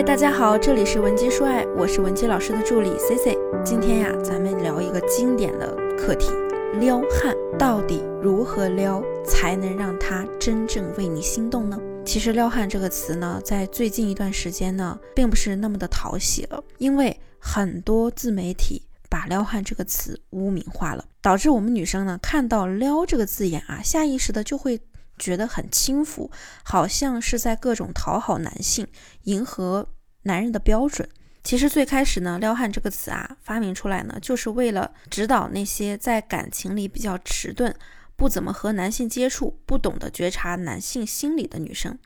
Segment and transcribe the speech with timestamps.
[0.00, 3.38] 嗨，大家好，这里是文姬说爱，我是文姬老师的助理 C C。
[3.62, 6.30] 今天呀，咱们聊一个经典的课题：
[6.80, 11.78] 撩汉到底如何撩才能让他真正为你心动呢？
[12.02, 18.80] 其实“撩汉”这个词呢，在最近一段时间呢，并不是那么的讨喜了，因为很多自媒体
[19.10, 24.80] 把“撩汉”这个词污名化了，导致我们女生呢，看到“撩”这个字眼啊，下意识的就会。
[25.20, 26.28] 觉得很轻浮，
[26.64, 28.88] 好像是在各种讨好男性，
[29.22, 29.88] 迎合
[30.22, 31.08] 男人的标准。
[31.44, 37.74] 其实最开始呢，“撩汉”这个词啊，发明出来呢，就是为了指导那些在感情里比较迟钝、
[38.14, 41.98] 不怎么和男性接触、不懂得觉察男性心理的女生，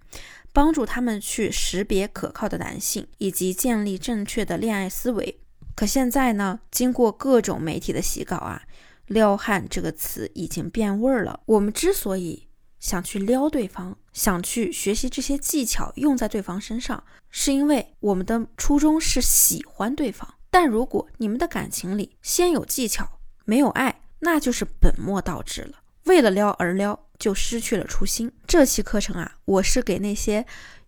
[0.53, 5.41] 帮助他们去识别可靠的男性，以及建立正确的恋爱思维。
[5.75, 8.63] 可现在呢，经过各种媒体的洗稿啊
[9.09, 11.41] ，“撩汉”这个词已经变味儿了。
[11.47, 12.44] 我们之所以
[12.85, 20.35] 想去撩对方，想去学习这些技巧用在对方身上，是因为我们的初衷是喜欢对方。
[20.51, 23.09] 但如果你们的感情里先有技巧，
[23.47, 25.79] 没有爱，那就是本末倒置了。
[26.05, 28.31] 为了撩而撩，就失去了初心。
[28.47, 30.45] 这期课程啊，我是给那些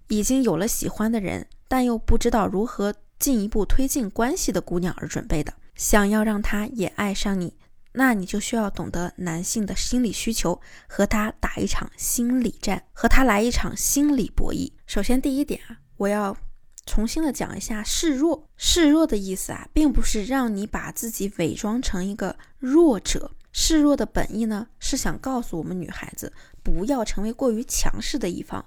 [0.08, 5.54] 已经有了喜欢的人，但又不知道如何进一步推进关系的姑娘而准备的。
[5.74, 7.54] 想要让他也爱上你。
[7.98, 14.70] 那你就需要懂得男性的心理需求，和他打一场心理战，和他来一场心理博弈。
[14.86, 16.36] 首先，第一点啊，我要
[16.84, 18.50] 重新的讲一下示弱。
[18.58, 23.30] 示弱的意思啊，并不是让你把自己伪装成一个弱者。
[23.50, 26.30] 示弱的本意呢，是想告诉我们女孩子，
[26.62, 28.62] 不要成为过于强势的一方，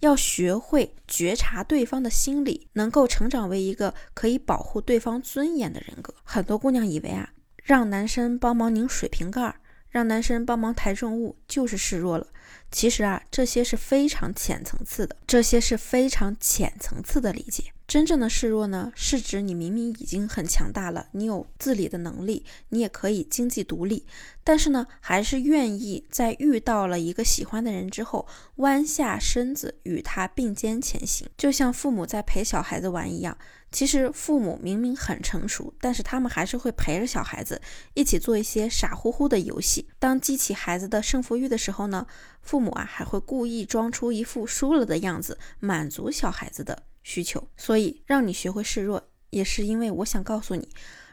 [0.00, 6.12] 要学会觉察对方的心理，能够成长为一个可以保护对方尊严的人格。
[6.24, 7.30] 很多姑娘以为啊。
[7.62, 9.56] 让男生帮忙拧水瓶盖，
[9.88, 12.26] 让男生帮忙抬重物，就是示弱了。
[12.70, 17.64] 其实啊，这些是非常浅层次的，这些是非常浅层次的理解。
[17.86, 24.06] 真正的示弱呢，是指你明明已经很强大了，你有自理的能力，你也可以经济独立，
[24.42, 28.26] 但是呢，还是愿意在遇到了一个喜欢的人之后，
[28.56, 33.36] 弯下身子与他并肩前行，就像父母在陪小孩子玩一样。
[33.72, 37.60] 其实父母明明很成熟，但是他们还是会陪着小孩子
[37.94, 39.88] 一起做一些傻乎乎的游戏。
[39.98, 42.06] 当激起孩子的胜负欲的时候呢，
[42.42, 46.84] 父母啊还会故意装出一副输了的样子，满足小孩子的。
[47.04, 50.68] 需求，所以让你学会示弱，也是因为我想告诉你，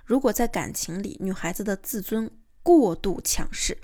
[0.05, 2.29] 如果在感情里女孩子的自尊
[2.61, 3.75] 过度强势，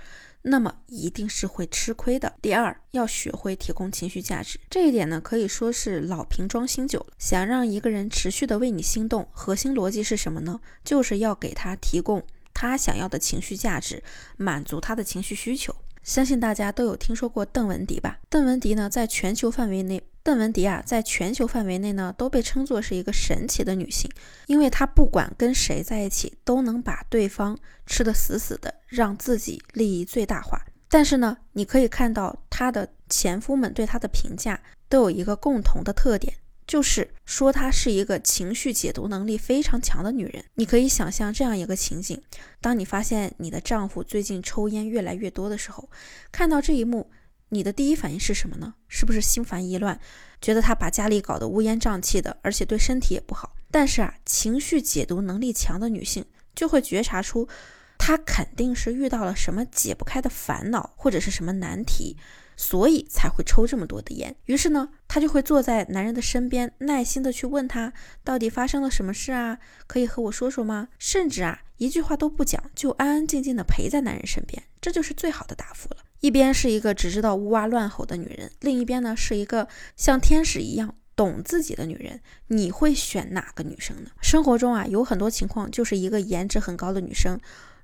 [0.48, 2.32] 那么一定是会吃亏的。
[2.40, 7.08] 第二，要学会提供情绪价值，这一点呢可以说是老瓶装新酒了。
[7.18, 10.60] 想让一个人持续的为你心动，核心逻辑是什么呢？
[10.84, 12.24] 就是要给他提供
[12.54, 14.04] 他想要的情绪价值，
[14.38, 15.76] 满足他的情绪需求。
[16.04, 18.20] 相信大家都有听说过邓文迪吧？
[18.30, 20.04] 邓文迪呢，在全球范围内。
[20.26, 24.10] 邓文迪啊，在全球范围内呢，都被称作是一个神奇的女性，
[24.48, 27.56] 因为她不管跟谁在一起，都能把对方
[27.86, 30.60] 吃得死死的，让自己利益最大化。
[30.90, 34.60] 但是呢，你可以看到她的前夫们对她的评价
[34.90, 36.34] 都有一个共同的特点，
[36.66, 40.44] 就是说她是一个情绪解读能力非常强的女人。
[40.56, 42.20] 你可以想象这样一个情景：
[42.60, 45.88] 当你发现你的丈夫最近抽烟越来越多的时候，
[46.32, 47.12] 看到这一幕。
[47.56, 48.74] 你的第一反应是什么呢？
[48.90, 49.98] 是不是心烦意乱，
[50.42, 53.56] 觉得他把家里搞得乌烟瘴气的，而且对身体也不好？
[53.72, 57.48] 但是啊，情绪解读能力强的女性就会觉察出，
[57.98, 62.18] 她肯定是遇到了什么解不开的烦恼，或者是什么难题，
[62.58, 64.36] 所以才会抽这么多的烟。
[64.48, 67.94] 于是呢，她就会坐在男人的身边，耐心的去问他，
[68.26, 69.60] 到底发生了什么事啊？
[69.88, 70.90] 可以和我说说吗？
[71.00, 75.98] 甚至啊，一句话都不讲，就安安静静的陪在男人身边，这就是最好的答复了。
[76.26, 82.20] 一边是一个只知道呜哇乱吼的女人，另一边呢是一个像天使一样懂自己的女人。
[82.48, 84.10] 你会选哪个女生呢？
[84.22, 87.40] 生活中啊，有很多情况就是一个颜值很高的女生，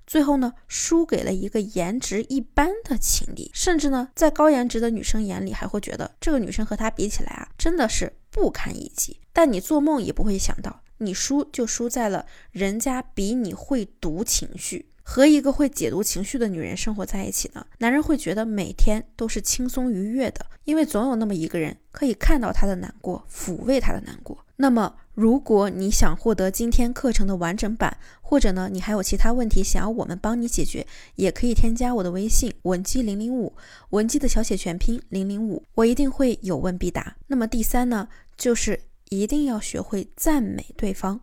[0.08, 9.20] 最后呢输给了一个颜值一般的情敌，甚至呢在高颜值的女生眼里还会觉得这个女生和她比起来啊真的是不堪一击。
[9.32, 14.88] 但你做梦也不会想到，你输就输在了人家比你会读情绪。
[15.04, 24.46] 和一个会解读情绪的女人生活在一起呢，男人会觉得每天都是轻松愉悦的，因为总有那么一个人可以看到他的难过，抚慰他的难过。
[24.58, 33.54] 那么，如果你想获得今天课程的完整版，或者呢，你还有其他问题想要我们帮你解决，也可以添加我的微信文姬零零五，
[33.90, 37.18] 文姬的小写全拼零零五，我一定会有问必答。
[37.26, 38.08] 那么第三呢，
[38.38, 41.22] 就是一定要学会赞美对方。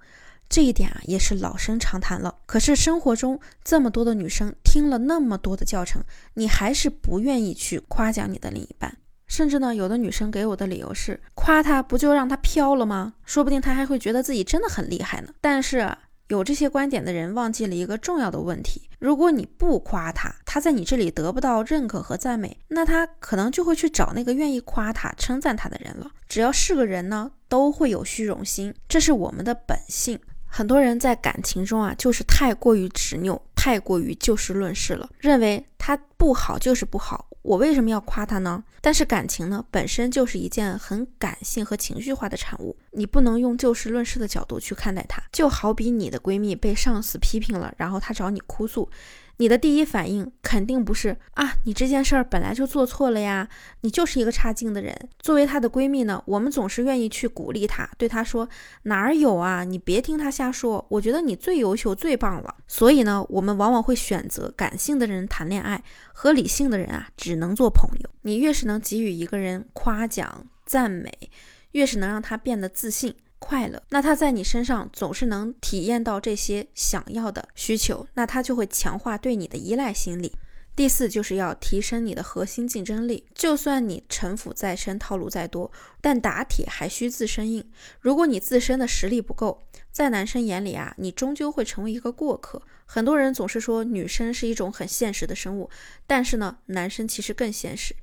[0.48, 2.34] 这一点啊，也是老生常谈了。
[2.46, 6.02] 可是生活中这么多的女生听了那么多的教程，
[6.34, 8.96] 你还是不愿意去夸奖你的另一半。
[9.26, 13.12] 甚至呢，有的女生给我的理由是，夸他不就让他飘了吗？
[13.24, 15.28] 说不定他还会觉得自己真的很厉害呢。
[15.42, 15.94] 但是
[16.28, 26.10] 有这些观点的人忘记了一个重要的问题：如果你不夸他，他在你这里得不到认可和赞美，那他可能就会去找那个愿意夸他、称赞他的人了。
[26.26, 30.18] 只要是个人呢，都会有虚荣心，这是我们的本性。
[30.58, 37.28] 很多人在感情中啊，就是太过于执拗，太过于就事论事了，认为他不好就是不好。
[37.42, 38.64] 我为什么要夸他呢？
[38.80, 45.22] 但是感情呢，本身就是一件很感性和情绪化的产物，你不能用就事论事的角度去看待它。
[45.30, 48.90] 就好比你的闺蜜被上司批评了，然后她找你哭诉。
[49.38, 53.48] 你的第一反应肯定不是啊，你这件事儿本来就做错了呀，
[53.82, 55.08] 你就是一个差劲的人。
[55.20, 58.48] 作为她的闺蜜呢，我们总是愿意去鼓励她，对她说
[58.82, 62.54] 哪儿有啊，你别听她瞎说，我觉得你最优秀、最棒了。
[62.66, 65.82] 所以呢，我们往往会选择感性的人谈恋爱，
[66.12, 68.10] 和理性的人啊，只能做朋友。
[68.22, 71.30] 你越是能给予一个人夸奖、赞美，
[71.72, 73.14] 越是能让他变得自信。
[73.38, 80.32] 快乐，那他在你身上总是能体验到这些想要的需求，那他就会强化对你的依赖心理。
[80.74, 83.26] 第四，就是要提升你的核心竞争力。
[83.34, 87.68] 就算你城府再深，套路再多，但打铁还需自身硬。
[88.00, 92.62] 如果你自身的实力不够，在男生眼里啊，你终究会成为一个过客。
[92.86, 95.68] 很多人总是说女生是一种很现实的生物，
[96.06, 97.94] 但是呢，男生其实更现实。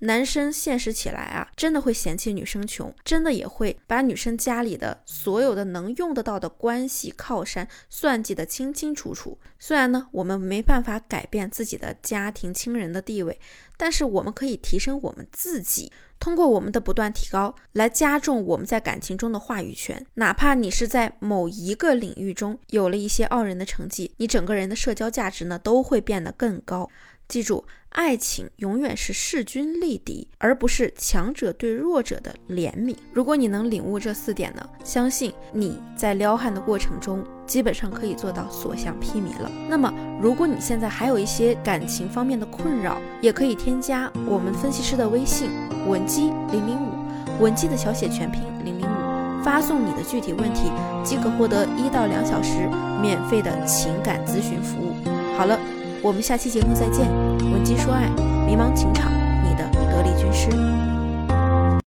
[0.00, 9.38] 男生现实起来啊，真的会嫌弃女生穷，真的也会把女生家里的所有的能用得到的关系靠山算计得清清楚楚。
[9.58, 13.40] 虽然呢，我们没办法改变自己的家庭亲人的地位，
[13.84, 15.92] 但是我们可以提升我们自己。
[16.18, 20.06] 通过我们的不断提高，来加重我们在感情中的话语权。
[20.14, 26.88] 哪怕你是在某一个领域中有了一些傲人的成绩，你整个人的社交价值呢，都会变得更高。
[27.34, 32.94] 记住，爱情永远是势均力敌，而不是强者对弱者的怜悯。
[33.12, 39.50] 如果你能领悟这四点呢，相信你在撩汉的过程中，基本上可以做到所向披靡了。
[39.68, 39.92] 那么，
[40.22, 45.50] 如果你现在还有一些感情方面的困扰，也可以添加我们分析师的微信
[45.88, 50.70] 文姬零零五，文姬的小写全拼零零五，发送你的具体问题，
[51.02, 52.70] 即可获得一到两小时
[53.02, 54.94] 免费的情感咨询服务。
[55.36, 55.58] 好了。
[56.04, 57.10] 我们下期节目再见，
[57.50, 58.10] 闻鸡说爱，
[58.46, 59.10] 迷茫情场，
[59.42, 60.93] 你的得力军师。